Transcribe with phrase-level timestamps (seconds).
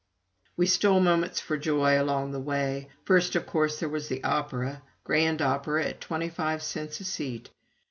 [0.57, 2.89] We stole moments for joy along the way.
[3.05, 7.51] First, of course, there was the opera grand opera at twenty five cents a seat.